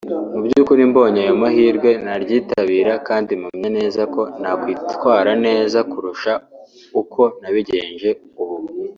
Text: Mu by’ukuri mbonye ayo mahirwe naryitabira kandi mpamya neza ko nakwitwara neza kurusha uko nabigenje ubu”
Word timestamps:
Mu 0.31 0.39
by’ukuri 0.45 0.81
mbonye 0.91 1.19
ayo 1.25 1.33
mahirwe 1.41 1.89
naryitabira 2.05 2.93
kandi 3.07 3.31
mpamya 3.41 3.69
neza 3.77 4.01
ko 4.13 4.21
nakwitwara 4.41 5.31
neza 5.45 5.77
kurusha 5.91 6.33
uko 7.01 7.21
nabigenje 7.41 8.09
ubu” 8.41 8.55